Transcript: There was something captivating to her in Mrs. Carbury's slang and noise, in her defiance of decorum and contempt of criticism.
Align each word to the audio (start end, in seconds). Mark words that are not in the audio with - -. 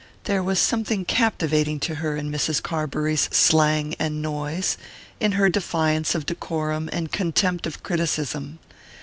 There 0.23 0.41
was 0.41 0.57
something 0.57 1.05
captivating 1.05 1.79
to 1.81 1.93
her 2.01 2.17
in 2.17 2.31
Mrs. 2.31 2.59
Carbury's 2.59 3.29
slang 3.31 3.93
and 3.99 4.19
noise, 4.19 4.75
in 5.19 5.33
her 5.33 5.47
defiance 5.47 6.15
of 6.15 6.25
decorum 6.25 6.89
and 6.91 7.11
contempt 7.11 7.67
of 7.67 7.83
criticism. 7.83 8.57